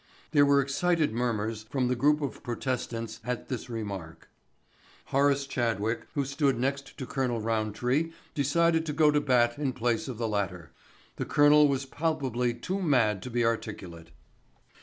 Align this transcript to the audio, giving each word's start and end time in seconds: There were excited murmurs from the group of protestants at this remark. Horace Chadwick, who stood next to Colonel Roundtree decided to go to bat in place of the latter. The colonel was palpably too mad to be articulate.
There 0.31 0.47
were 0.47 0.61
excited 0.61 1.13
murmurs 1.13 1.61
from 1.69 1.87
the 1.87 1.95
group 1.95 2.21
of 2.21 2.41
protestants 2.41 3.19
at 3.23 3.49
this 3.49 3.69
remark. 3.69 4.29
Horace 5.05 5.45
Chadwick, 5.45 6.07
who 6.15 6.25
stood 6.25 6.57
next 6.59 6.97
to 6.97 7.05
Colonel 7.05 7.39
Roundtree 7.39 8.11
decided 8.33 8.83
to 8.87 8.93
go 8.93 9.11
to 9.11 9.21
bat 9.21 9.59
in 9.59 9.73
place 9.73 10.07
of 10.07 10.17
the 10.17 10.27
latter. 10.27 10.71
The 11.17 11.25
colonel 11.25 11.67
was 11.67 11.85
palpably 11.85 12.55
too 12.55 12.81
mad 12.81 13.21
to 13.21 13.29
be 13.29 13.45
articulate. 13.45 14.09